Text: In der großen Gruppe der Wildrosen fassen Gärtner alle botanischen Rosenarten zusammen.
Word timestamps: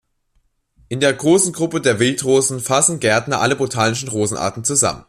In 0.89 0.99
der 0.99 1.13
großen 1.13 1.53
Gruppe 1.53 1.79
der 1.79 1.99
Wildrosen 1.99 2.59
fassen 2.59 2.99
Gärtner 2.99 3.39
alle 3.39 3.55
botanischen 3.55 4.09
Rosenarten 4.09 4.63
zusammen. 4.63 4.99